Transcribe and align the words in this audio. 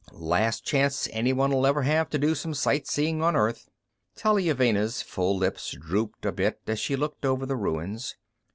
Last 0.13 0.65
chance 0.65 1.07
anyone'll 1.11 1.67
ever 1.67 1.83
have 1.83 2.09
to 2.09 2.17
do 2.17 2.33
some 2.33 2.55
sight 2.55 2.87
seeing 2.87 3.21
on 3.21 3.35
Earth." 3.35 3.69
Taliuvenna's 4.15 5.03
full 5.03 5.37
lips 5.37 5.75
drooped 5.79 6.25
a 6.25 6.31
bit 6.31 6.59
as 6.65 6.79
she 6.79 6.95
looked 6.95 7.23
over 7.23 7.45
the 7.45 7.55
ruins. 7.55 8.15